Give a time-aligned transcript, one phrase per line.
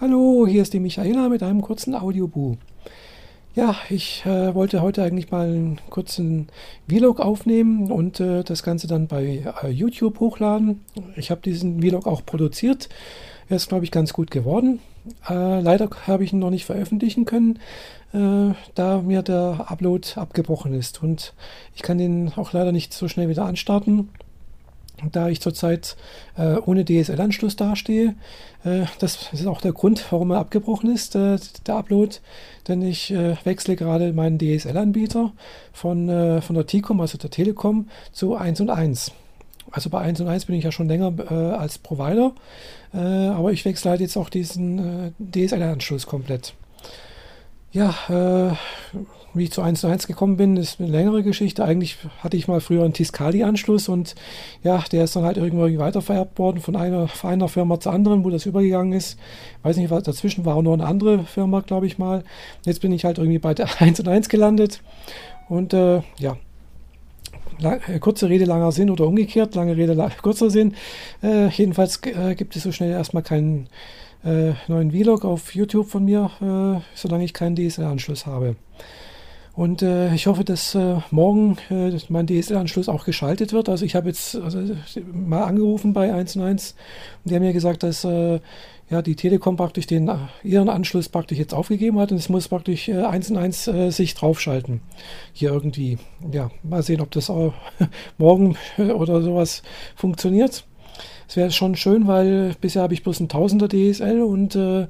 [0.00, 2.54] Hallo, hier ist die Michaela mit einem kurzen Audiobu.
[3.56, 6.50] Ja, ich äh, wollte heute eigentlich mal einen kurzen
[6.88, 10.84] Vlog aufnehmen und äh, das Ganze dann bei äh, YouTube hochladen.
[11.16, 12.88] Ich habe diesen Vlog auch produziert.
[13.48, 14.78] Er ist, glaube ich, ganz gut geworden.
[15.28, 17.58] Äh, leider habe ich ihn noch nicht veröffentlichen können,
[18.12, 21.02] äh, da mir der Upload abgebrochen ist.
[21.02, 21.34] Und
[21.74, 24.10] ich kann den auch leider nicht so schnell wieder anstarten
[25.12, 25.96] da ich zurzeit
[26.36, 28.14] äh, ohne DSL-Anschluss dastehe.
[28.64, 32.16] Äh, das ist auch der Grund, warum er abgebrochen ist, äh, der Upload.
[32.66, 35.32] Denn ich äh, wechsle gerade meinen DSL-Anbieter
[35.72, 39.12] von, äh, von der T-Com, also der Telekom, zu 1 und 1.
[39.70, 42.32] Also bei 1 und 1 bin ich ja schon länger äh, als Provider,
[42.90, 46.54] aber ich wechsle halt jetzt auch diesen DSL-Anschluss komplett.
[47.70, 48.54] Ja, äh,
[49.34, 51.64] wie ich zu 1 1 gekommen bin, ist eine längere Geschichte.
[51.64, 54.14] Eigentlich hatte ich mal früher einen Tiscali-Anschluss und
[54.62, 58.24] ja, der ist dann halt irgendwie weitervererbt worden von einer, von einer Firma zur anderen,
[58.24, 59.18] wo das übergegangen ist.
[59.62, 62.24] Weiß nicht, was dazwischen war auch noch eine andere Firma, glaube ich mal.
[62.64, 64.80] Jetzt bin ich halt irgendwie bei der 1 und 1 gelandet
[65.50, 66.36] und äh, ja,
[67.62, 70.74] äh, kurze Rede, langer Sinn oder umgekehrt, lange Rede, kurzer Sinn.
[71.22, 73.68] Äh, jedenfalls äh, gibt es so schnell erstmal keinen
[74.24, 78.56] äh, neuen Vlog auf YouTube von mir, äh, solange ich keinen DSL-Anschluss habe.
[79.58, 83.68] Und äh, ich hoffe, dass äh, morgen äh, mein DSL-Anschluss auch geschaltet wird.
[83.68, 84.60] Also ich habe jetzt also,
[85.12, 86.70] mal angerufen bei 1&1 und
[87.24, 88.38] die haben mir gesagt, dass äh,
[88.88, 90.10] ja, die Telekom praktisch den,
[90.44, 94.80] ihren Anschluss praktisch jetzt aufgegeben hat und es muss praktisch äh, 1&1 äh, sich draufschalten.
[95.32, 95.98] Hier irgendwie.
[96.30, 97.52] Ja, mal sehen, ob das auch
[98.18, 99.62] morgen oder sowas
[99.96, 100.64] funktioniert.
[101.28, 104.86] Es wäre schon schön, weil bisher habe ich bloß ein Tausender DSL und äh,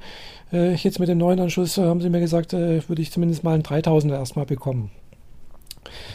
[0.52, 3.42] äh, jetzt mit dem neuen Anschluss äh, haben sie mir gesagt, äh, würde ich zumindest
[3.42, 4.90] mal ein 3000er erstmal bekommen.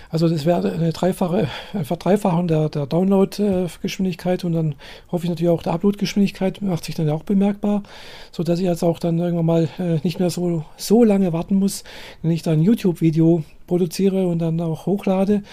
[0.09, 4.75] Also das wäre eine dreifache, eine Verdreifachung der, der Download-Geschwindigkeit und dann
[5.11, 7.83] hoffe ich natürlich auch, der Upload-Geschwindigkeit macht sich dann auch bemerkbar,
[8.31, 11.83] sodass ich jetzt auch dann irgendwann mal äh, nicht mehr so, so lange warten muss,
[12.21, 15.43] wenn ich dann ein YouTube-Video produziere und dann auch hochlade.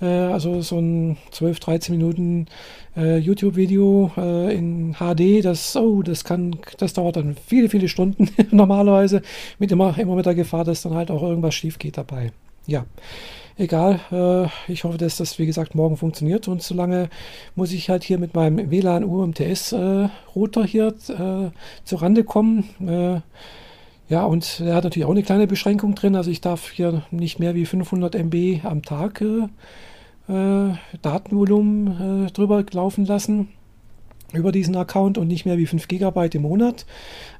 [0.00, 2.46] Äh, also so ein 12, 13 Minuten
[2.96, 9.22] äh, YouTube-Video in HD, das, oh, das kann, das dauert dann viele, viele Stunden normalerweise,
[9.58, 12.32] mit immer, immer mit der Gefahr, dass dann halt auch irgendwas schief geht dabei.
[12.68, 12.84] Ja.
[13.56, 17.08] Egal, äh, ich hoffe, dass das wie gesagt morgen funktioniert und solange
[17.56, 20.08] muss ich halt hier mit meinem WLAN UMTS äh,
[20.66, 21.50] hier äh,
[21.84, 22.64] zur Rande kommen.
[22.86, 23.20] Äh,
[24.12, 27.40] ja, und er hat natürlich auch eine kleine Beschränkung drin, also ich darf hier nicht
[27.40, 29.48] mehr wie 500 MB am Tag äh,
[30.32, 33.48] äh, Datenvolumen drüber laufen lassen
[34.32, 36.86] über diesen Account und nicht mehr wie 5 GB im Monat.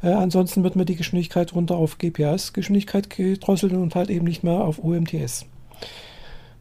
[0.03, 4.65] Äh, ansonsten wird mir die Geschwindigkeit runter auf GPS-Geschwindigkeit gedrosselt und halt eben nicht mehr
[4.65, 5.47] auf UMTS.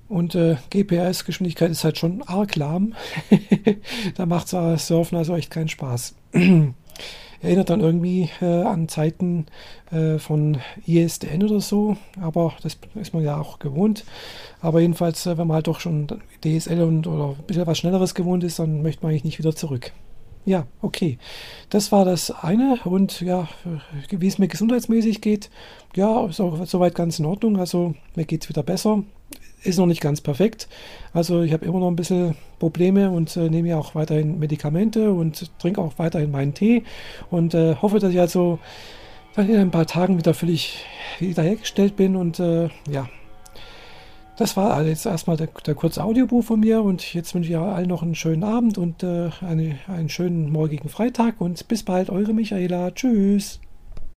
[0.10, 2.94] Und äh, GPS-Geschwindigkeit ist halt schon arg lahm.
[4.16, 6.16] da macht äh, Surfen also echt keinen Spaß.
[7.42, 9.46] Erinnert dann irgendwie äh, an Zeiten
[9.92, 10.58] äh, von
[10.88, 14.06] ISDN oder so, aber das ist man ja auch gewohnt.
[14.60, 16.08] Aber jedenfalls, äh, wenn man halt doch schon
[16.44, 19.56] DSL und oder ein bisschen was Schnelleres gewohnt ist, dann möchte man eigentlich nicht wieder
[19.56, 19.92] zurück.
[20.48, 21.18] Ja, okay.
[21.70, 22.80] Das war das eine.
[22.86, 23.50] Und ja,
[24.10, 25.50] wie es mir gesundheitsmäßig geht,
[25.94, 27.60] ja, ist auch soweit ganz in Ordnung.
[27.60, 29.04] Also mir geht es wieder besser
[29.64, 30.70] ist noch nicht ganz perfekt.
[31.14, 35.12] Also ich habe immer noch ein bisschen Probleme und äh, nehme ja auch weiterhin Medikamente
[35.12, 36.84] und trinke auch weiterhin meinen Tee
[37.30, 38.60] und äh, hoffe, dass ich also
[39.36, 40.86] dann in ein paar Tagen wieder völlig
[41.20, 43.10] wiederhergestellt bin und äh, ja.
[44.38, 47.88] Das war jetzt erstmal der, der kurze Audiobuch von mir und jetzt wünsche ich allen
[47.88, 52.34] noch einen schönen Abend und äh, eine, einen schönen morgigen Freitag und bis bald, eure
[52.34, 52.92] Michaela.
[52.92, 53.60] Tschüss.